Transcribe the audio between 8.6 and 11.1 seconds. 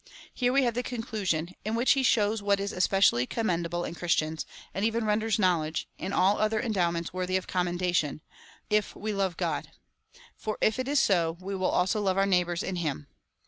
if we love God; for if it is